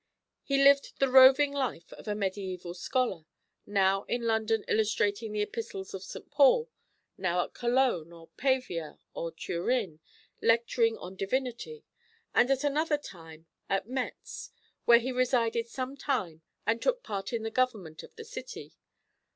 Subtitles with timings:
[0.41, 3.25] He lived the roving life of a mediaeval scholar,
[3.67, 6.31] now in London illustrating the Epistles of St.
[6.31, 6.71] Paul,
[7.19, 9.99] now at Cologne or Pavia or Turin
[10.41, 11.83] lecturing on Divinity,
[12.33, 14.49] and at another time at Metz,
[14.85, 18.73] where he resided some time and took part in the government of the city.